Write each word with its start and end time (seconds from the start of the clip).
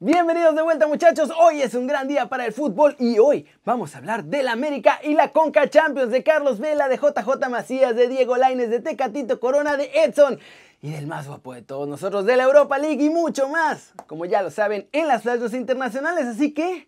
Bienvenidos 0.00 0.54
de 0.54 0.62
vuelta 0.62 0.86
muchachos, 0.86 1.32
hoy 1.36 1.60
es 1.60 1.74
un 1.74 1.88
gran 1.88 2.06
día 2.06 2.28
para 2.28 2.46
el 2.46 2.52
fútbol 2.52 2.94
y 3.00 3.18
hoy 3.18 3.48
vamos 3.64 3.96
a 3.96 3.98
hablar 3.98 4.22
del 4.22 4.46
América 4.46 5.00
y 5.02 5.14
la 5.14 5.32
Conca 5.32 5.68
Champions 5.68 6.12
de 6.12 6.22
Carlos 6.22 6.60
Vela, 6.60 6.86
de 6.86 6.98
JJ 6.98 7.48
Macías, 7.50 7.96
de 7.96 8.06
Diego 8.06 8.36
Laines, 8.36 8.70
de 8.70 8.78
Tecatito 8.78 9.40
Corona, 9.40 9.76
de 9.76 9.90
Edson 9.92 10.38
y 10.82 10.92
del 10.92 11.08
más 11.08 11.26
guapo 11.26 11.52
de 11.52 11.62
todos 11.62 11.88
nosotros, 11.88 12.26
de 12.26 12.36
la 12.36 12.44
Europa 12.44 12.78
League 12.78 13.04
y 13.04 13.10
mucho 13.10 13.48
más, 13.48 13.92
como 14.06 14.24
ya 14.24 14.40
lo 14.40 14.52
saben, 14.52 14.88
en 14.92 15.08
las 15.08 15.22
flashes 15.22 15.52
internacionales, 15.52 16.26
así 16.26 16.54
que... 16.54 16.86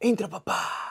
Intro 0.00 0.30
papá. 0.30 0.89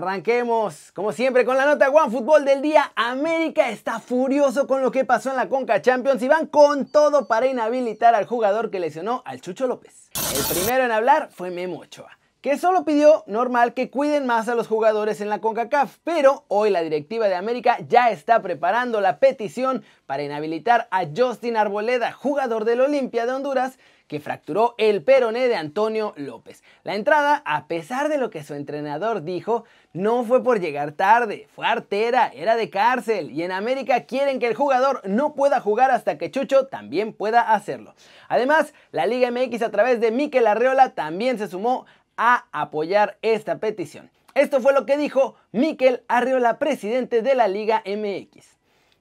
Arranquemos, 0.00 0.92
como 0.92 1.12
siempre, 1.12 1.44
con 1.44 1.58
la 1.58 1.66
nota 1.66 1.90
One 1.90 2.10
Fútbol 2.10 2.46
del 2.46 2.62
día. 2.62 2.90
América 2.96 3.68
está 3.68 4.00
furioso 4.00 4.66
con 4.66 4.80
lo 4.80 4.90
que 4.90 5.04
pasó 5.04 5.28
en 5.28 5.36
la 5.36 5.50
Conca 5.50 5.82
Champions 5.82 6.22
y 6.22 6.28
van 6.28 6.46
con 6.46 6.86
todo 6.86 7.28
para 7.28 7.48
inhabilitar 7.48 8.14
al 8.14 8.24
jugador 8.24 8.70
que 8.70 8.80
lesionó 8.80 9.22
al 9.26 9.42
Chucho 9.42 9.66
López. 9.66 10.08
El 10.34 10.56
primero 10.56 10.84
en 10.84 10.90
hablar 10.90 11.28
fue 11.30 11.50
Memo 11.50 11.80
Ochoa, 11.80 12.16
que 12.40 12.56
solo 12.56 12.86
pidió 12.86 13.24
normal 13.26 13.74
que 13.74 13.90
cuiden 13.90 14.24
más 14.24 14.48
a 14.48 14.54
los 14.54 14.68
jugadores 14.68 15.20
en 15.20 15.28
la 15.28 15.42
CONCACAF, 15.42 15.98
pero 16.02 16.46
hoy 16.48 16.70
la 16.70 16.80
directiva 16.80 17.28
de 17.28 17.34
América 17.34 17.76
ya 17.86 18.08
está 18.08 18.40
preparando 18.40 19.02
la 19.02 19.18
petición 19.18 19.84
para 20.06 20.22
inhabilitar 20.22 20.88
a 20.90 21.04
Justin 21.14 21.58
Arboleda, 21.58 22.12
jugador 22.12 22.64
del 22.64 22.80
Olimpia 22.80 23.26
de 23.26 23.32
Honduras, 23.32 23.78
que 24.10 24.18
fracturó 24.18 24.74
el 24.76 25.04
peroné 25.04 25.46
de 25.46 25.54
Antonio 25.54 26.14
López. 26.16 26.64
La 26.82 26.96
entrada, 26.96 27.44
a 27.44 27.68
pesar 27.68 28.08
de 28.08 28.18
lo 28.18 28.28
que 28.28 28.42
su 28.42 28.54
entrenador 28.54 29.22
dijo, 29.22 29.62
no 29.92 30.24
fue 30.24 30.42
por 30.42 30.58
llegar 30.58 30.90
tarde, 30.90 31.46
fue 31.54 31.64
artera, 31.64 32.26
era 32.34 32.56
de 32.56 32.70
cárcel 32.70 33.30
y 33.30 33.44
en 33.44 33.52
América 33.52 34.06
quieren 34.06 34.40
que 34.40 34.48
el 34.48 34.56
jugador 34.56 35.00
no 35.04 35.34
pueda 35.34 35.60
jugar 35.60 35.92
hasta 35.92 36.18
que 36.18 36.32
Chucho 36.32 36.66
también 36.66 37.12
pueda 37.12 37.54
hacerlo. 37.54 37.94
Además, 38.26 38.74
la 38.90 39.06
Liga 39.06 39.30
MX 39.30 39.62
a 39.62 39.70
través 39.70 40.00
de 40.00 40.10
Mikel 40.10 40.48
Arreola 40.48 40.96
también 40.96 41.38
se 41.38 41.46
sumó 41.46 41.86
a 42.16 42.46
apoyar 42.50 43.16
esta 43.22 43.58
petición. 43.58 44.10
Esto 44.34 44.60
fue 44.60 44.72
lo 44.72 44.86
que 44.86 44.96
dijo 44.96 45.36
Mikel 45.52 46.02
Arreola, 46.08 46.58
presidente 46.58 47.22
de 47.22 47.36
la 47.36 47.46
Liga 47.46 47.84
MX. 47.86 48.59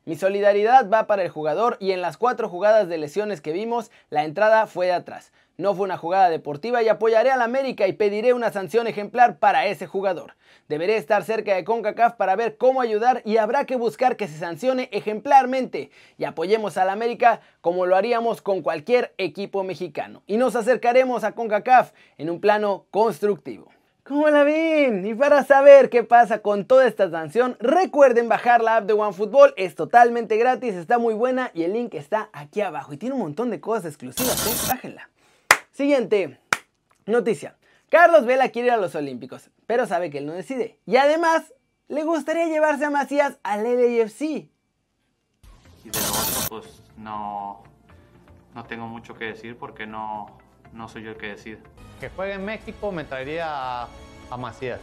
Mi 0.09 0.15
solidaridad 0.15 0.89
va 0.89 1.05
para 1.05 1.21
el 1.21 1.29
jugador 1.29 1.77
y 1.79 1.91
en 1.91 2.02
las 2.02 2.17
cuatro 2.17 2.49
jugadas 2.49 2.89
de 2.89 2.97
lesiones 2.97 3.41
que 3.41 3.52
vimos, 3.52 3.91
la 4.09 4.23
entrada 4.23 4.66
fue 4.66 4.88
de 4.88 4.93
atrás. 4.93 5.31
No 5.57 5.75
fue 5.75 5.85
una 5.85 5.99
jugada 5.99 6.31
deportiva 6.31 6.81
y 6.81 6.89
apoyaré 6.89 7.29
al 7.29 7.43
América 7.43 7.85
y 7.85 7.93
pediré 7.93 8.33
una 8.33 8.51
sanción 8.51 8.88
ejemplar 8.88 9.38
para 9.38 9.67
ese 9.67 9.85
jugador. 9.85 10.33
Deberé 10.67 10.97
estar 10.97 11.23
cerca 11.23 11.53
de 11.53 11.63
CONCACAF 11.63 12.16
para 12.16 12.35
ver 12.35 12.57
cómo 12.57 12.81
ayudar 12.81 13.21
y 13.23 13.38
habrá 13.38 13.66
que 13.66 13.75
buscar 13.75 14.17
que 14.17 14.27
se 14.27 14.39
sancione 14.39 14.89
ejemplarmente 14.91 15.91
y 16.17 16.23
apoyemos 16.23 16.77
al 16.77 16.89
América 16.89 17.41
como 17.61 17.85
lo 17.85 17.95
haríamos 17.95 18.41
con 18.41 18.63
cualquier 18.63 19.13
equipo 19.19 19.63
mexicano. 19.63 20.23
Y 20.25 20.38
nos 20.38 20.55
acercaremos 20.55 21.23
a 21.23 21.33
CONCACAF 21.33 21.91
en 22.17 22.31
un 22.31 22.41
plano 22.41 22.88
constructivo. 22.89 23.69
¿Cómo 24.09 24.27
la 24.27 24.43
ven? 24.43 25.05
Y 25.05 25.13
para 25.13 25.43
saber 25.43 25.91
qué 25.91 26.03
pasa 26.03 26.39
con 26.39 26.65
toda 26.65 26.88
esta 26.88 27.11
sanción, 27.11 27.55
recuerden 27.59 28.27
bajar 28.27 28.63
la 28.63 28.77
app 28.77 28.85
de 28.85 28.93
OneFootball, 28.93 29.53
es 29.55 29.75
totalmente 29.75 30.35
gratis, 30.38 30.73
está 30.73 30.97
muy 30.97 31.13
buena 31.13 31.51
y 31.53 31.61
el 31.61 31.73
link 31.73 31.93
está 31.93 32.27
aquí 32.33 32.61
abajo 32.61 32.91
y 32.91 32.97
tiene 32.97 33.13
un 33.13 33.21
montón 33.21 33.51
de 33.51 33.61
cosas 33.61 33.85
exclusivas, 33.85 34.47
¿eh? 34.47 34.67
bájenla. 34.67 35.11
Siguiente 35.69 36.39
noticia. 37.05 37.55
Carlos 37.91 38.25
Vela 38.25 38.49
quiere 38.49 38.69
ir 38.69 38.73
a 38.73 38.77
los 38.77 38.95
Olímpicos, 38.95 39.51
pero 39.67 39.85
sabe 39.85 40.09
que 40.09 40.17
él 40.17 40.25
no 40.25 40.33
decide. 40.33 40.79
Y 40.88 40.97
además, 40.97 41.53
le 41.88 42.03
gustaría 42.03 42.47
llevarse 42.47 42.85
a 42.85 42.89
Macías 42.89 43.38
al 43.44 43.63
LAFC. 43.63 44.21
Y 44.21 44.49
de 45.84 46.00
lo 46.01 46.09
otro, 46.09 46.50
pues 46.50 46.81
no, 46.97 47.61
no 48.55 48.66
tengo 48.66 48.88
mucho 48.88 49.13
que 49.13 49.25
decir 49.25 49.55
porque 49.55 49.85
no, 49.85 50.38
no 50.74 50.88
soy 50.88 51.03
yo 51.03 51.12
el 51.12 51.18
que 51.18 51.28
decide. 51.28 51.59
Que 52.00 52.09
juegue 52.09 52.34
en 52.34 52.46
México 52.46 52.91
me 52.91 53.03
traería 53.03 53.84
a, 53.84 54.38
Macías. 54.38 54.80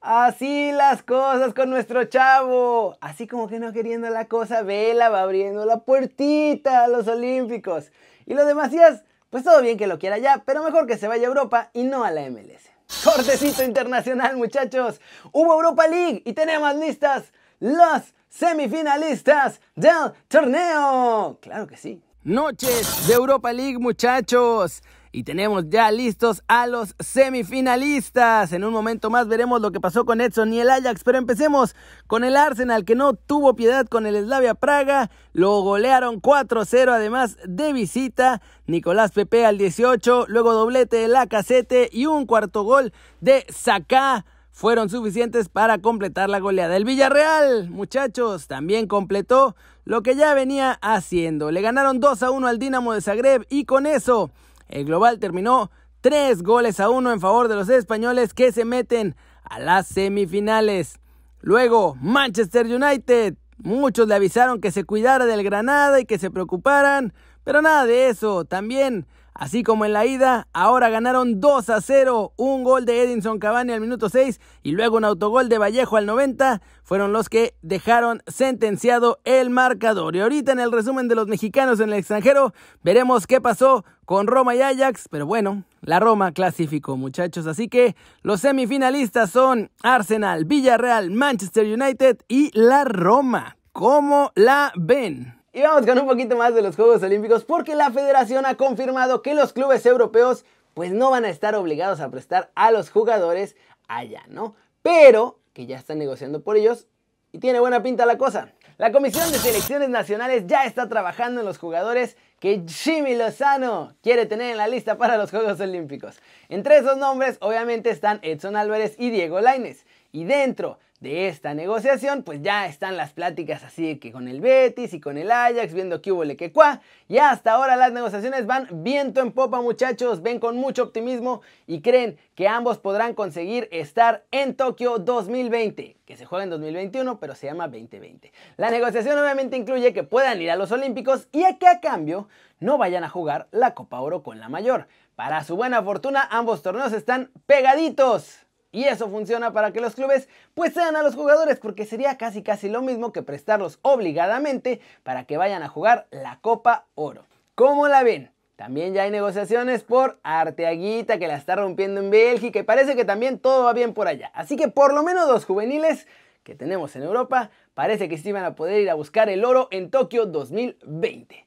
Así 0.00 0.72
las 0.72 1.02
cosas 1.02 1.54
con 1.54 1.70
nuestro 1.70 2.04
chavo. 2.04 2.96
Así 3.00 3.26
como 3.26 3.48
que 3.48 3.58
no 3.58 3.72
queriendo 3.72 4.10
la 4.10 4.26
cosa, 4.26 4.62
Vela 4.62 5.08
va 5.08 5.22
abriendo 5.22 5.64
la 5.64 5.78
puertita 5.80 6.84
a 6.84 6.88
los 6.88 7.08
Olímpicos. 7.08 7.90
Y 8.26 8.34
lo 8.34 8.44
de 8.44 8.54
Macías, 8.54 9.04
pues 9.30 9.44
todo 9.44 9.62
bien 9.62 9.78
que 9.78 9.86
lo 9.86 9.98
quiera 9.98 10.18
ya, 10.18 10.42
pero 10.44 10.62
mejor 10.62 10.86
que 10.86 10.98
se 10.98 11.08
vaya 11.08 11.26
a 11.26 11.28
Europa 11.28 11.70
y 11.72 11.84
no 11.84 12.04
a 12.04 12.10
la 12.10 12.28
MLS. 12.30 12.68
Cortecito 13.04 13.62
internacional, 13.62 14.36
muchachos. 14.36 15.00
Hubo 15.32 15.54
Europa 15.54 15.86
League 15.86 16.22
y 16.24 16.32
tenemos 16.32 16.74
listas 16.76 17.32
los 17.60 18.14
semifinalistas 18.28 19.60
del 19.74 20.12
torneo. 20.28 21.38
Claro 21.40 21.66
que 21.66 21.76
sí. 21.76 22.02
Noches 22.28 23.06
de 23.06 23.14
Europa 23.14 23.54
League, 23.54 23.78
muchachos. 23.78 24.82
Y 25.12 25.22
tenemos 25.22 25.70
ya 25.70 25.90
listos 25.90 26.42
a 26.46 26.66
los 26.66 26.94
semifinalistas. 26.98 28.52
En 28.52 28.64
un 28.64 28.72
momento 28.74 29.08
más 29.08 29.28
veremos 29.28 29.62
lo 29.62 29.72
que 29.72 29.80
pasó 29.80 30.04
con 30.04 30.20
Edson 30.20 30.52
y 30.52 30.60
el 30.60 30.68
Ajax, 30.68 31.04
pero 31.04 31.16
empecemos 31.16 31.74
con 32.06 32.24
el 32.24 32.36
Arsenal 32.36 32.84
que 32.84 32.96
no 32.96 33.14
tuvo 33.14 33.56
piedad 33.56 33.86
con 33.86 34.04
el 34.04 34.22
Slavia 34.22 34.52
Praga. 34.52 35.10
Lo 35.32 35.62
golearon 35.62 36.20
4-0 36.20 36.90
además 36.90 37.38
de 37.46 37.72
visita. 37.72 38.42
Nicolás 38.66 39.12
Pepe 39.12 39.46
al 39.46 39.56
18, 39.56 40.26
luego 40.28 40.52
doblete 40.52 40.98
de 40.98 41.08
la 41.08 41.28
casete 41.28 41.88
y 41.90 42.04
un 42.04 42.26
cuarto 42.26 42.62
gol 42.62 42.92
de 43.22 43.46
Saka 43.48 44.26
fueron 44.58 44.88
suficientes 44.88 45.48
para 45.48 45.78
completar 45.78 46.28
la 46.28 46.40
goleada. 46.40 46.76
El 46.76 46.84
Villarreal, 46.84 47.70
muchachos, 47.70 48.48
también 48.48 48.88
completó 48.88 49.54
lo 49.84 50.02
que 50.02 50.16
ya 50.16 50.34
venía 50.34 50.80
haciendo. 50.82 51.52
Le 51.52 51.62
ganaron 51.62 52.00
2 52.00 52.24
a 52.24 52.32
1 52.32 52.44
al 52.44 52.58
Dinamo 52.58 52.92
de 52.92 53.00
Zagreb 53.00 53.46
y 53.50 53.66
con 53.66 53.86
eso 53.86 54.32
el 54.68 54.84
global 54.84 55.20
terminó 55.20 55.70
3 56.00 56.42
goles 56.42 56.80
a 56.80 56.90
1 56.90 57.12
en 57.12 57.20
favor 57.20 57.46
de 57.46 57.54
los 57.54 57.68
españoles 57.68 58.34
que 58.34 58.50
se 58.50 58.64
meten 58.64 59.14
a 59.44 59.60
las 59.60 59.86
semifinales. 59.86 60.98
Luego, 61.40 61.94
Manchester 62.00 62.66
United. 62.66 63.36
Muchos 63.58 64.08
le 64.08 64.16
avisaron 64.16 64.60
que 64.60 64.72
se 64.72 64.82
cuidara 64.82 65.24
del 65.26 65.44
Granada 65.44 66.00
y 66.00 66.04
que 66.04 66.18
se 66.18 66.32
preocuparan, 66.32 67.12
pero 67.44 67.62
nada 67.62 67.86
de 67.86 68.08
eso. 68.08 68.44
También 68.44 69.06
Así 69.38 69.62
como 69.62 69.84
en 69.84 69.92
la 69.92 70.04
ida, 70.04 70.48
ahora 70.52 70.88
ganaron 70.88 71.40
2 71.40 71.70
a 71.70 71.80
0. 71.80 72.32
Un 72.36 72.64
gol 72.64 72.84
de 72.84 73.04
Edinson 73.04 73.38
Cavani 73.38 73.72
al 73.72 73.80
minuto 73.80 74.08
6 74.08 74.40
y 74.64 74.72
luego 74.72 74.96
un 74.96 75.04
autogol 75.04 75.48
de 75.48 75.58
Vallejo 75.58 75.96
al 75.96 76.06
90 76.06 76.60
fueron 76.82 77.12
los 77.12 77.28
que 77.28 77.54
dejaron 77.62 78.20
sentenciado 78.26 79.20
el 79.24 79.50
marcador. 79.50 80.16
Y 80.16 80.20
ahorita 80.22 80.50
en 80.50 80.58
el 80.58 80.72
resumen 80.72 81.06
de 81.06 81.14
los 81.14 81.28
mexicanos 81.28 81.78
en 81.78 81.90
el 81.90 82.00
extranjero 82.00 82.52
veremos 82.82 83.28
qué 83.28 83.40
pasó 83.40 83.84
con 84.04 84.26
Roma 84.26 84.56
y 84.56 84.60
Ajax, 84.60 85.06
pero 85.08 85.24
bueno, 85.24 85.62
la 85.82 86.00
Roma 86.00 86.32
clasificó 86.32 86.96
muchachos, 86.96 87.46
así 87.46 87.68
que 87.68 87.94
los 88.22 88.40
semifinalistas 88.40 89.30
son 89.30 89.70
Arsenal, 89.84 90.46
Villarreal, 90.46 91.12
Manchester 91.12 91.64
United 91.64 92.18
y 92.26 92.50
la 92.58 92.82
Roma. 92.82 93.56
¿Cómo 93.72 94.32
la 94.34 94.72
ven? 94.74 95.37
Y 95.52 95.62
vamos 95.62 95.86
con 95.86 95.98
un 95.98 96.06
poquito 96.06 96.36
más 96.36 96.54
de 96.54 96.60
los 96.60 96.76
Juegos 96.76 97.02
Olímpicos 97.02 97.44
porque 97.44 97.74
la 97.74 97.90
federación 97.90 98.44
ha 98.44 98.56
confirmado 98.56 99.22
que 99.22 99.34
los 99.34 99.54
clubes 99.54 99.86
europeos 99.86 100.44
pues 100.74 100.92
no 100.92 101.10
van 101.10 101.24
a 101.24 101.30
estar 101.30 101.54
obligados 101.54 102.00
a 102.00 102.10
prestar 102.10 102.50
a 102.54 102.70
los 102.70 102.90
jugadores 102.90 103.56
allá, 103.88 104.22
¿no? 104.28 104.54
Pero 104.82 105.38
que 105.54 105.66
ya 105.66 105.76
están 105.76 105.98
negociando 105.98 106.42
por 106.42 106.56
ellos 106.56 106.86
y 107.32 107.38
tiene 107.38 107.60
buena 107.60 107.82
pinta 107.82 108.04
la 108.04 108.18
cosa. 108.18 108.52
La 108.76 108.92
Comisión 108.92 109.32
de 109.32 109.38
Selecciones 109.38 109.88
Nacionales 109.88 110.44
ya 110.46 110.64
está 110.64 110.88
trabajando 110.88 111.40
en 111.40 111.46
los 111.46 111.58
jugadores 111.58 112.16
que 112.40 112.62
Jimmy 112.68 113.16
Lozano 113.16 113.96
quiere 114.02 114.26
tener 114.26 114.50
en 114.50 114.58
la 114.58 114.68
lista 114.68 114.98
para 114.98 115.16
los 115.16 115.30
Juegos 115.30 115.58
Olímpicos. 115.60 116.20
Entre 116.48 116.76
esos 116.76 116.98
nombres 116.98 117.38
obviamente 117.40 117.90
están 117.90 118.20
Edson 118.22 118.54
Álvarez 118.54 118.94
y 118.98 119.10
Diego 119.10 119.40
Laines. 119.40 119.84
Y 120.12 120.24
dentro 120.24 120.78
de 121.00 121.28
esta 121.28 121.54
negociación, 121.54 122.24
pues 122.24 122.42
ya 122.42 122.66
están 122.66 122.96
las 122.96 123.12
pláticas 123.12 123.62
así 123.62 123.98
que 123.98 124.10
con 124.10 124.26
el 124.26 124.40
Betis 124.40 124.94
y 124.94 125.00
con 125.00 125.16
el 125.16 125.30
Ajax, 125.30 125.72
viendo 125.72 126.02
que 126.02 126.10
hubo 126.10 126.24
le 126.24 126.36
que 126.36 126.52
cuá. 126.52 126.80
Y 127.06 127.18
hasta 127.18 127.52
ahora 127.52 127.76
las 127.76 127.92
negociaciones 127.92 128.46
van 128.46 128.66
viento 128.82 129.20
en 129.20 129.32
popa, 129.32 129.60
muchachos, 129.60 130.22
ven 130.22 130.40
con 130.40 130.56
mucho 130.56 130.82
optimismo 130.82 131.42
y 131.66 131.82
creen 131.82 132.18
que 132.34 132.48
ambos 132.48 132.78
podrán 132.78 133.14
conseguir 133.14 133.68
estar 133.70 134.24
en 134.32 134.54
Tokio 134.54 134.98
2020, 134.98 135.98
que 136.04 136.16
se 136.16 136.24
juega 136.24 136.44
en 136.44 136.50
2021, 136.50 137.20
pero 137.20 137.34
se 137.34 137.46
llama 137.46 137.68
2020. 137.68 138.32
La 138.56 138.70
negociación 138.70 139.18
obviamente 139.18 139.56
incluye 139.56 139.92
que 139.92 140.02
puedan 140.02 140.42
ir 140.42 140.50
a 140.50 140.56
los 140.56 140.72
Olímpicos 140.72 141.28
y 141.32 141.44
que 141.58 141.68
a 141.68 141.80
cambio 141.80 142.28
no 142.58 142.76
vayan 142.76 143.04
a 143.04 143.08
jugar 143.08 143.46
la 143.52 143.74
Copa 143.74 144.00
Oro 144.00 144.24
con 144.24 144.40
la 144.40 144.48
mayor. 144.48 144.88
Para 145.14 145.44
su 145.44 145.56
buena 145.56 145.82
fortuna, 145.82 146.26
ambos 146.30 146.62
torneos 146.62 146.92
están 146.92 147.30
pegaditos. 147.46 148.47
Y 148.70 148.84
eso 148.84 149.08
funciona 149.08 149.52
para 149.52 149.72
que 149.72 149.80
los 149.80 149.94
clubes 149.94 150.28
pues 150.54 150.74
sean 150.74 150.94
a 150.96 151.02
los 151.02 151.14
jugadores 151.14 151.58
porque 151.58 151.86
sería 151.86 152.18
casi 152.18 152.42
casi 152.42 152.68
lo 152.68 152.82
mismo 152.82 153.12
que 153.12 153.22
prestarlos 153.22 153.78
obligadamente 153.82 154.80
para 155.02 155.24
que 155.24 155.38
vayan 155.38 155.62
a 155.62 155.68
jugar 155.68 156.06
la 156.10 156.38
Copa 156.40 156.86
Oro. 156.94 157.24
¿Cómo 157.54 157.88
la 157.88 158.02
ven? 158.02 158.30
También 158.56 158.92
ya 158.92 159.04
hay 159.04 159.10
negociaciones 159.10 159.84
por 159.84 160.18
Arteaguita 160.22 161.18
que 161.18 161.28
la 161.28 161.36
está 161.36 161.56
rompiendo 161.56 162.00
en 162.00 162.10
Bélgica 162.10 162.58
y 162.58 162.64
parece 162.64 162.96
que 162.96 163.04
también 163.04 163.38
todo 163.38 163.64
va 163.64 163.72
bien 163.72 163.94
por 163.94 164.08
allá. 164.08 164.30
Así 164.34 164.56
que 164.56 164.68
por 164.68 164.92
lo 164.92 165.02
menos 165.02 165.28
dos 165.28 165.44
juveniles 165.44 166.06
que 166.42 166.54
tenemos 166.54 166.94
en 166.96 167.04
Europa 167.04 167.50
parece 167.74 168.08
que 168.08 168.18
sí 168.18 168.32
van 168.32 168.44
a 168.44 168.54
poder 168.54 168.80
ir 168.80 168.90
a 168.90 168.94
buscar 168.94 169.28
el 169.28 169.44
oro 169.44 169.68
en 169.70 169.90
Tokio 169.90 170.26
2020. 170.26 171.46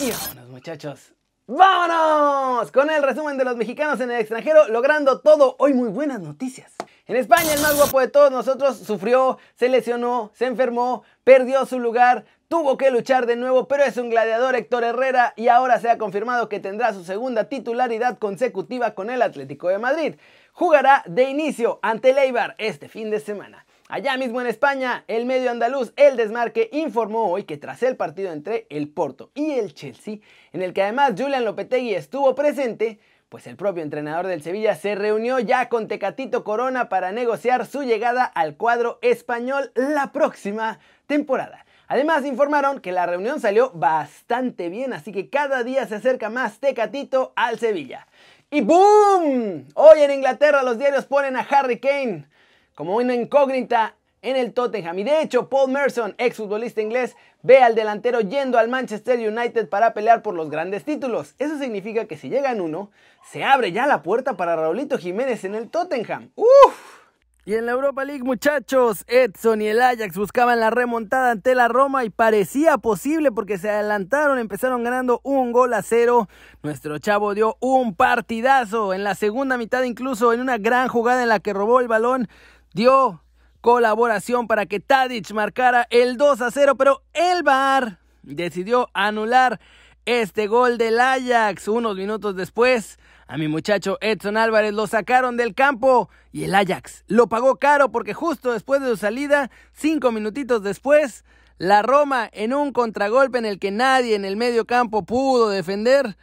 Y 0.00 0.10
vámonos 0.10 0.48
muchachos. 0.48 1.12
¡Vámonos! 1.48 2.70
Con 2.70 2.88
el 2.88 3.02
resumen 3.02 3.36
de 3.36 3.44
los 3.44 3.56
mexicanos 3.56 4.00
en 4.00 4.12
el 4.12 4.20
extranjero 4.20 4.68
logrando 4.68 5.20
todo. 5.22 5.56
Hoy 5.58 5.74
muy 5.74 5.88
buenas 5.88 6.20
noticias. 6.20 6.72
En 7.06 7.16
España 7.16 7.52
el 7.52 7.60
más 7.60 7.76
guapo 7.76 7.98
de 7.98 8.06
todos 8.06 8.30
nosotros 8.30 8.78
sufrió, 8.78 9.38
se 9.56 9.68
lesionó, 9.68 10.30
se 10.34 10.46
enfermó, 10.46 11.02
perdió 11.24 11.66
su 11.66 11.80
lugar, 11.80 12.24
tuvo 12.46 12.76
que 12.76 12.92
luchar 12.92 13.26
de 13.26 13.34
nuevo, 13.34 13.66
pero 13.66 13.82
es 13.82 13.96
un 13.96 14.08
gladiador 14.08 14.54
Héctor 14.54 14.84
Herrera 14.84 15.34
y 15.34 15.48
ahora 15.48 15.80
se 15.80 15.90
ha 15.90 15.98
confirmado 15.98 16.48
que 16.48 16.60
tendrá 16.60 16.92
su 16.92 17.02
segunda 17.02 17.48
titularidad 17.48 18.18
consecutiva 18.18 18.94
con 18.94 19.10
el 19.10 19.20
Atlético 19.20 19.68
de 19.68 19.78
Madrid. 19.78 20.14
Jugará 20.52 21.02
de 21.06 21.24
inicio 21.24 21.80
ante 21.82 22.10
el 22.10 22.18
Eibar 22.18 22.54
este 22.58 22.88
fin 22.88 23.10
de 23.10 23.18
semana. 23.18 23.66
Allá 23.94 24.16
mismo 24.16 24.40
en 24.40 24.46
España, 24.46 25.04
el 25.06 25.26
medio 25.26 25.50
andaluz 25.50 25.92
El 25.96 26.16
Desmarque 26.16 26.70
informó 26.72 27.30
hoy 27.30 27.44
que 27.44 27.58
tras 27.58 27.82
el 27.82 27.94
partido 27.94 28.32
entre 28.32 28.66
el 28.70 28.88
Porto 28.88 29.30
y 29.34 29.50
el 29.50 29.74
Chelsea, 29.74 30.20
en 30.54 30.62
el 30.62 30.72
que 30.72 30.82
además 30.82 31.12
Julian 31.14 31.44
Lopetegui 31.44 31.94
estuvo 31.94 32.34
presente, 32.34 33.00
pues 33.28 33.46
el 33.46 33.56
propio 33.56 33.82
entrenador 33.82 34.28
del 34.28 34.42
Sevilla 34.42 34.76
se 34.76 34.94
reunió 34.94 35.40
ya 35.40 35.68
con 35.68 35.88
Tecatito 35.88 36.42
Corona 36.42 36.88
para 36.88 37.12
negociar 37.12 37.66
su 37.66 37.82
llegada 37.82 38.24
al 38.24 38.56
cuadro 38.56 38.98
español 39.02 39.72
la 39.74 40.10
próxima 40.10 40.78
temporada. 41.06 41.66
Además 41.86 42.24
informaron 42.24 42.80
que 42.80 42.92
la 42.92 43.04
reunión 43.04 43.40
salió 43.40 43.72
bastante 43.74 44.70
bien, 44.70 44.94
así 44.94 45.12
que 45.12 45.28
cada 45.28 45.64
día 45.64 45.86
se 45.86 45.96
acerca 45.96 46.30
más 46.30 46.60
Tecatito 46.60 47.34
al 47.36 47.58
Sevilla. 47.58 48.06
Y 48.50 48.62
¡boom! 48.62 49.66
Hoy 49.74 50.00
en 50.00 50.12
Inglaterra 50.12 50.62
los 50.62 50.78
diarios 50.78 51.04
ponen 51.04 51.36
a 51.36 51.40
Harry 51.40 51.78
Kane 51.78 52.31
como 52.74 52.96
una 52.96 53.14
incógnita 53.14 53.96
en 54.22 54.36
el 54.36 54.52
Tottenham. 54.52 54.98
Y 55.00 55.04
de 55.04 55.20
hecho, 55.20 55.48
Paul 55.48 55.72
Merson, 55.72 56.14
exfutbolista 56.18 56.80
inglés, 56.80 57.16
ve 57.42 57.58
al 57.58 57.74
delantero 57.74 58.20
yendo 58.20 58.58
al 58.58 58.68
Manchester 58.68 59.18
United 59.18 59.68
para 59.68 59.92
pelear 59.94 60.22
por 60.22 60.34
los 60.34 60.48
grandes 60.48 60.84
títulos. 60.84 61.34
Eso 61.38 61.58
significa 61.58 62.06
que 62.06 62.16
si 62.16 62.28
llegan 62.28 62.60
uno, 62.60 62.90
se 63.30 63.44
abre 63.44 63.72
ya 63.72 63.86
la 63.86 64.02
puerta 64.02 64.36
para 64.36 64.56
Raulito 64.56 64.96
Jiménez 64.96 65.44
en 65.44 65.54
el 65.54 65.68
Tottenham. 65.68 66.30
¡Uf! 66.36 67.02
Y 67.44 67.54
en 67.54 67.66
la 67.66 67.72
Europa 67.72 68.04
League, 68.04 68.22
muchachos, 68.22 69.04
Edson 69.08 69.62
y 69.62 69.66
el 69.66 69.82
Ajax 69.82 70.16
buscaban 70.16 70.60
la 70.60 70.70
remontada 70.70 71.32
ante 71.32 71.56
la 71.56 71.66
Roma 71.66 72.04
y 72.04 72.10
parecía 72.10 72.78
posible 72.78 73.32
porque 73.32 73.58
se 73.58 73.68
adelantaron, 73.68 74.38
empezaron 74.38 74.84
ganando 74.84 75.20
un 75.24 75.50
gol 75.50 75.74
a 75.74 75.82
cero. 75.82 76.28
Nuestro 76.62 77.00
chavo 77.00 77.34
dio 77.34 77.56
un 77.58 77.96
partidazo 77.96 78.94
en 78.94 79.02
la 79.02 79.16
segunda 79.16 79.56
mitad, 79.56 79.82
incluso 79.82 80.32
en 80.32 80.40
una 80.40 80.56
gran 80.58 80.86
jugada 80.86 81.24
en 81.24 81.30
la 81.30 81.40
que 81.40 81.52
robó 81.52 81.80
el 81.80 81.88
balón, 81.88 82.28
dio 82.74 83.22
colaboración 83.60 84.46
para 84.46 84.66
que 84.66 84.80
Tadic 84.80 85.30
marcara 85.32 85.86
el 85.90 86.16
2 86.16 86.40
a 86.42 86.50
0, 86.50 86.74
pero 86.76 87.02
el 87.12 87.42
VAR 87.42 87.98
decidió 88.22 88.88
anular 88.92 89.60
este 90.04 90.48
gol 90.48 90.78
del 90.78 90.98
Ajax 91.00 91.68
unos 91.68 91.96
minutos 91.96 92.34
después. 92.34 92.98
A 93.28 93.38
mi 93.38 93.48
muchacho 93.48 93.98
Edson 94.00 94.36
Álvarez 94.36 94.74
lo 94.74 94.86
sacaron 94.86 95.36
del 95.36 95.54
campo 95.54 96.10
y 96.32 96.44
el 96.44 96.54
Ajax 96.54 97.04
lo 97.06 97.28
pagó 97.28 97.56
caro 97.56 97.90
porque 97.90 98.14
justo 98.14 98.52
después 98.52 98.82
de 98.82 98.88
su 98.88 98.96
salida, 98.96 99.50
cinco 99.72 100.10
minutitos 100.12 100.62
después, 100.62 101.24
la 101.58 101.82
Roma 101.82 102.28
en 102.32 102.52
un 102.52 102.72
contragolpe 102.72 103.38
en 103.38 103.46
el 103.46 103.58
que 103.58 103.70
nadie 103.70 104.16
en 104.16 104.24
el 104.24 104.36
medio 104.36 104.66
campo 104.66 105.04
pudo 105.04 105.48
defender, 105.48 106.16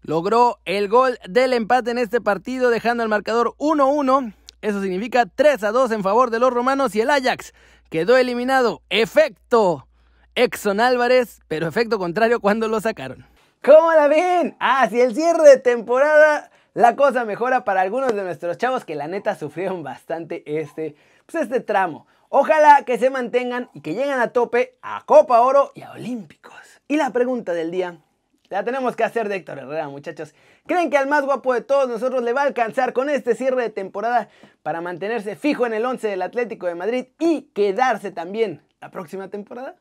logró 0.00 0.58
el 0.64 0.88
gol 0.88 1.18
del 1.28 1.52
empate 1.52 1.90
en 1.90 1.98
este 1.98 2.20
partido 2.20 2.70
dejando 2.70 3.02
el 3.02 3.10
marcador 3.10 3.54
1-1. 3.58 4.32
Eso 4.66 4.82
significa 4.82 5.26
3 5.26 5.62
a 5.62 5.70
2 5.70 5.92
en 5.92 6.02
favor 6.02 6.30
de 6.30 6.40
los 6.40 6.52
romanos 6.52 6.92
y 6.96 7.00
el 7.00 7.08
Ajax 7.08 7.54
quedó 7.88 8.16
eliminado. 8.16 8.82
Efecto 8.90 9.86
Exxon 10.34 10.80
Álvarez, 10.80 11.38
pero 11.46 11.68
efecto 11.68 12.00
contrario 12.00 12.40
cuando 12.40 12.66
lo 12.66 12.80
sacaron. 12.80 13.24
¿Cómo 13.62 13.92
la 13.92 14.08
ven? 14.08 14.56
Ah, 14.58 14.88
si 14.90 15.00
el 15.00 15.14
cierre 15.14 15.48
de 15.50 15.58
temporada 15.58 16.50
la 16.74 16.96
cosa 16.96 17.24
mejora 17.24 17.62
para 17.62 17.82
algunos 17.82 18.12
de 18.16 18.24
nuestros 18.24 18.58
chavos 18.58 18.84
que 18.84 18.96
la 18.96 19.06
neta 19.06 19.36
sufrieron 19.36 19.84
bastante 19.84 20.42
este, 20.58 20.96
pues 21.26 21.44
este 21.44 21.60
tramo. 21.60 22.08
Ojalá 22.28 22.82
que 22.84 22.98
se 22.98 23.08
mantengan 23.08 23.70
y 23.72 23.82
que 23.82 23.94
lleguen 23.94 24.18
a 24.18 24.32
tope 24.32 24.78
a 24.82 25.04
Copa 25.06 25.42
Oro 25.42 25.70
y 25.76 25.82
a 25.82 25.92
Olímpicos. 25.92 26.60
Y 26.88 26.96
la 26.96 27.10
pregunta 27.10 27.52
del 27.52 27.70
día 27.70 28.00
la 28.48 28.64
tenemos 28.64 28.96
que 28.96 29.04
hacer 29.04 29.28
de 29.28 29.36
Héctor 29.36 29.58
Herrera, 29.58 29.88
muchachos. 29.88 30.34
¿Creen 30.66 30.90
que 30.90 30.96
al 30.96 31.06
más 31.06 31.24
guapo 31.24 31.54
de 31.54 31.60
todos 31.60 31.88
nosotros 31.88 32.22
le 32.22 32.32
va 32.32 32.42
a 32.42 32.46
alcanzar 32.46 32.92
con 32.92 33.08
este 33.10 33.34
cierre 33.34 33.62
de 33.62 33.70
temporada 33.70 34.28
para 34.62 34.80
mantenerse 34.80 35.36
fijo 35.36 35.66
en 35.66 35.74
el 35.74 35.84
11 35.84 36.08
del 36.08 36.22
Atlético 36.22 36.66
de 36.66 36.74
Madrid 36.74 37.06
y 37.18 37.42
quedarse 37.54 38.10
también 38.12 38.62
la 38.80 38.90
próxima 38.90 39.28
temporada? 39.28 39.76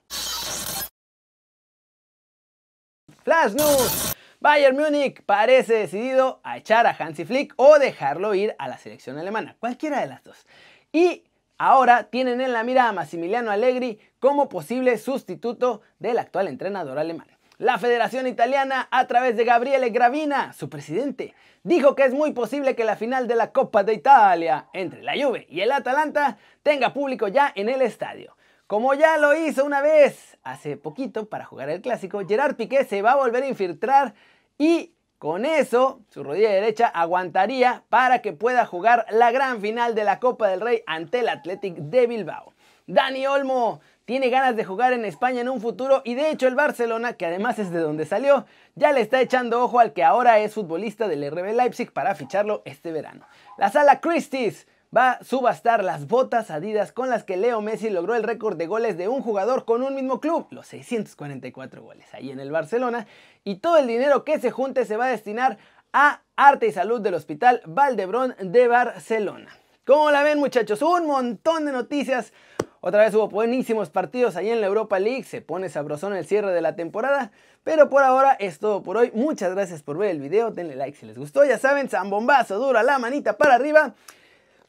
Flash 3.23 3.53
News. 3.53 4.15
Bayern 4.39 4.77
Múnich 4.77 5.23
parece 5.23 5.73
decidido 5.73 6.39
a 6.43 6.57
echar 6.57 6.85
a 6.85 6.95
Hansi 6.97 7.25
Flick 7.25 7.53
o 7.57 7.79
dejarlo 7.79 8.35
ir 8.35 8.55
a 8.59 8.67
la 8.67 8.77
selección 8.77 9.17
alemana, 9.17 9.55
cualquiera 9.59 10.01
de 10.01 10.07
las 10.07 10.23
dos. 10.23 10.45
Y 10.91 11.23
ahora 11.57 12.09
tienen 12.11 12.41
en 12.41 12.53
la 12.53 12.63
mira 12.63 12.87
a 12.87 12.91
Massimiliano 12.91 13.49
Allegri 13.49 13.99
como 14.19 14.47
posible 14.47 14.97
sustituto 14.99 15.81
del 15.97 16.19
actual 16.19 16.47
entrenador 16.47 16.99
alemán. 16.99 17.34
La 17.57 17.77
Federación 17.77 18.27
Italiana, 18.27 18.89
a 18.91 19.07
través 19.07 19.37
de 19.37 19.45
Gabriele 19.45 19.89
Gravina, 19.89 20.51
su 20.51 20.69
presidente, 20.69 21.33
dijo 21.63 21.95
que 21.95 22.03
es 22.03 22.13
muy 22.13 22.33
posible 22.33 22.75
que 22.75 22.83
la 22.83 22.97
final 22.97 23.29
de 23.29 23.35
la 23.35 23.53
Copa 23.53 23.85
de 23.85 23.93
Italia 23.93 24.67
entre 24.73 25.01
la 25.03 25.13
Juve 25.13 25.47
y 25.49 25.61
el 25.61 25.71
Atalanta 25.71 26.37
tenga 26.63 26.91
público 26.91 27.29
ya 27.29 27.53
en 27.55 27.69
el 27.69 27.81
estadio. 27.81 28.35
Como 28.67 28.93
ya 28.93 29.17
lo 29.17 29.33
hizo 29.33 29.63
una 29.63 29.81
vez 29.81 30.37
hace 30.43 30.75
poquito 30.75 31.29
para 31.29 31.45
jugar 31.45 31.69
el 31.69 31.81
clásico, 31.81 32.27
Gerard 32.27 32.57
Piqué 32.57 32.83
se 32.83 33.01
va 33.01 33.13
a 33.13 33.17
volver 33.17 33.43
a 33.43 33.47
infiltrar 33.47 34.15
y 34.57 34.91
con 35.17 35.45
eso 35.45 36.01
su 36.09 36.25
rodilla 36.25 36.49
derecha 36.49 36.87
aguantaría 36.87 37.83
para 37.87 38.21
que 38.21 38.33
pueda 38.33 38.65
jugar 38.65 39.05
la 39.11 39.31
gran 39.31 39.61
final 39.61 39.95
de 39.95 40.03
la 40.03 40.19
Copa 40.19 40.49
del 40.49 40.59
Rey 40.59 40.83
ante 40.87 41.19
el 41.19 41.29
Athletic 41.29 41.75
de 41.75 42.05
Bilbao. 42.05 42.53
Dani 42.87 43.25
Olmo 43.25 43.79
tiene 44.05 44.29
ganas 44.29 44.55
de 44.55 44.63
jugar 44.63 44.93
en 44.93 45.03
España 45.03 45.41
en 45.41 45.49
un 45.49 45.59
futuro 45.59 46.01
y 46.05 46.15
de 46.15 46.29
hecho 46.29 46.47
el 46.47 46.55
Barcelona, 46.55 47.13
que 47.13 47.25
además 47.25 47.59
es 47.59 47.71
de 47.71 47.79
donde 47.79 48.05
salió, 48.05 48.45
ya 48.75 48.93
le 48.93 49.01
está 49.01 49.19
echando 49.19 49.63
ojo 49.63 49.79
al 49.79 49.93
que 49.93 50.03
ahora 50.03 50.39
es 50.39 50.53
futbolista 50.53 51.07
del 51.07 51.29
RB 51.29 51.53
Leipzig 51.53 51.91
para 51.91 52.15
ficharlo 52.15 52.61
este 52.65 52.91
verano. 52.91 53.25
La 53.57 53.71
sala 53.71 53.99
Christie's 53.99 54.67
va 54.95 55.11
a 55.11 55.23
subastar 55.23 55.83
las 55.83 56.07
botas 56.07 56.51
Adidas 56.51 56.91
con 56.91 57.09
las 57.09 57.23
que 57.23 57.35
Leo 57.35 57.61
Messi 57.61 57.89
logró 57.89 58.15
el 58.15 58.23
récord 58.23 58.57
de 58.57 58.67
goles 58.67 58.97
de 58.97 59.07
un 59.07 59.21
jugador 59.21 59.65
con 59.65 59.81
un 59.81 59.95
mismo 59.95 60.21
club, 60.21 60.47
los 60.51 60.67
644 60.67 61.81
goles 61.81 62.13
ahí 62.13 62.31
en 62.31 62.39
el 62.39 62.51
Barcelona, 62.51 63.07
y 63.43 63.55
todo 63.55 63.77
el 63.77 63.87
dinero 63.87 64.23
que 64.23 64.39
se 64.39 64.51
junte 64.51 64.85
se 64.85 64.97
va 64.97 65.05
a 65.05 65.09
destinar 65.09 65.57
a 65.91 66.21
arte 66.35 66.67
y 66.67 66.71
salud 66.71 67.01
del 67.01 67.15
Hospital 67.15 67.61
Valdebrón 67.65 68.35
de 68.39 68.67
Barcelona. 68.67 69.49
¿Cómo 69.85 70.11
la 70.11 70.23
ven 70.23 70.39
muchachos? 70.39 70.81
Un 70.81 71.05
montón 71.07 71.65
de 71.65 71.71
noticias. 71.71 72.33
Otra 72.87 73.01
vez 73.01 73.15
hubo 73.15 73.27
buenísimos 73.27 73.89
partidos 73.89 74.35
ahí 74.35 74.51
en 74.51 74.61
la 74.61 74.67
Europa 74.67 74.99
League. 74.99 75.23
Se 75.23 75.41
pone 75.41 75.69
sabrosón 75.69 76.15
el 76.15 76.23
cierre 76.27 76.53
de 76.53 76.61
la 76.61 76.75
temporada. 76.75 77.31
Pero 77.63 77.89
por 77.89 78.03
ahora 78.03 78.33
es 78.33 78.59
todo 78.59 78.83
por 78.83 78.95
hoy. 78.95 79.09
Muchas 79.15 79.55
gracias 79.55 79.81
por 79.81 79.97
ver 79.97 80.11
el 80.11 80.19
video. 80.19 80.51
Denle 80.51 80.75
like 80.75 80.95
si 80.95 81.07
les 81.07 81.17
gustó. 81.17 81.43
Ya 81.45 81.57
saben, 81.57 81.89
zambombazo, 81.89 82.59
dura 82.59 82.83
la 82.83 82.99
manita 82.99 83.39
para 83.39 83.55
arriba. 83.55 83.95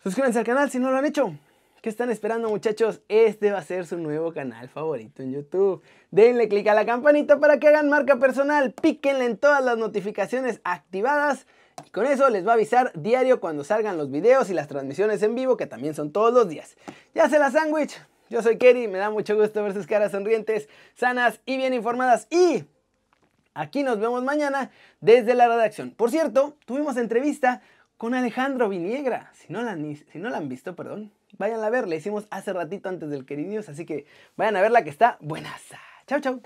Suscríbanse 0.02 0.38
al 0.38 0.46
canal 0.46 0.70
si 0.70 0.78
no 0.78 0.90
lo 0.90 0.96
han 0.96 1.04
hecho. 1.04 1.34
¿Qué 1.82 1.90
están 1.90 2.08
esperando 2.08 2.48
muchachos? 2.48 3.02
Este 3.06 3.50
va 3.50 3.58
a 3.58 3.62
ser 3.62 3.84
su 3.84 3.98
nuevo 3.98 4.32
canal 4.32 4.70
favorito 4.70 5.22
en 5.22 5.32
YouTube. 5.32 5.82
Denle 6.10 6.48
click 6.48 6.68
a 6.68 6.74
la 6.74 6.86
campanita 6.86 7.38
para 7.38 7.58
que 7.58 7.68
hagan 7.68 7.90
marca 7.90 8.16
personal. 8.16 8.72
Píquenle 8.72 9.26
en 9.26 9.36
todas 9.36 9.62
las 9.62 9.76
notificaciones 9.76 10.62
activadas. 10.64 11.46
Y 11.84 11.90
con 11.90 12.06
eso 12.06 12.28
les 12.30 12.46
va 12.46 12.52
a 12.52 12.54
avisar 12.54 12.92
diario 12.94 13.40
cuando 13.40 13.64
salgan 13.64 13.98
los 13.98 14.10
videos 14.10 14.48
y 14.50 14.54
las 14.54 14.68
transmisiones 14.68 15.22
en 15.22 15.34
vivo, 15.34 15.56
que 15.56 15.66
también 15.66 15.94
son 15.94 16.10
todos 16.12 16.32
los 16.32 16.48
días. 16.48 16.76
Ya 17.14 17.28
se 17.28 17.38
la 17.38 17.50
sándwich. 17.50 18.00
Yo 18.28 18.42
soy 18.42 18.58
Kerry, 18.58 18.88
me 18.88 18.98
da 18.98 19.10
mucho 19.10 19.36
gusto 19.36 19.62
ver 19.62 19.72
sus 19.72 19.86
caras 19.86 20.12
sonrientes, 20.12 20.68
sanas 20.94 21.40
y 21.46 21.56
bien 21.56 21.74
informadas. 21.74 22.26
Y 22.30 22.64
aquí 23.54 23.82
nos 23.82 24.00
vemos 24.00 24.24
mañana 24.24 24.70
desde 25.00 25.34
la 25.34 25.48
redacción. 25.48 25.92
Por 25.92 26.10
cierto, 26.10 26.56
tuvimos 26.64 26.96
entrevista 26.96 27.62
con 27.96 28.14
Alejandro 28.14 28.68
Viniegra. 28.68 29.30
Si 29.34 29.52
no 29.52 29.62
la, 29.62 29.72
han 29.72 30.48
visto, 30.48 30.74
perdón, 30.74 31.12
vayan 31.38 31.62
a 31.62 31.70
ver. 31.70 31.86
La 31.86 31.94
hicimos 31.94 32.26
hace 32.30 32.52
ratito 32.52 32.88
antes 32.88 33.10
del 33.10 33.26
Queridos, 33.26 33.68
así 33.68 33.86
que 33.86 34.06
vayan 34.36 34.56
a 34.56 34.60
verla 34.60 34.82
que 34.82 34.90
está 34.90 35.18
buenaza. 35.20 35.78
Chau, 36.06 36.20
chau. 36.20 36.40